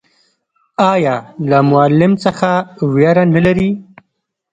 ایا 0.93 1.15
له 1.49 1.59
معلم 1.69 2.11
څخه 2.23 2.51
ویره 2.93 3.23
نلري؟ 3.33 3.69